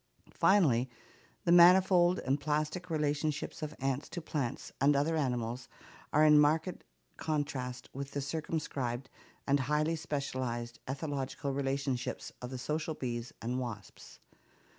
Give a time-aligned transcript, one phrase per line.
[0.33, 0.89] Finally,
[1.43, 5.69] the manifold and plastic relationships of ants to plants and other animals
[6.11, 6.83] are in marked
[7.17, 9.11] contrast with the circumscribed
[9.45, 14.19] and highly specialized ethological relationships of the social bees and wasps.